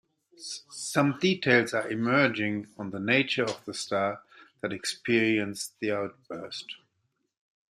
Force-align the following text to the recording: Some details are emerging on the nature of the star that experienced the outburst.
Some 0.71 1.19
details 1.19 1.75
are 1.75 1.87
emerging 1.87 2.69
on 2.75 2.89
the 2.89 2.99
nature 2.99 3.43
of 3.43 3.63
the 3.65 3.75
star 3.75 4.23
that 4.61 4.73
experienced 4.73 5.75
the 5.79 5.91
outburst. 5.91 6.75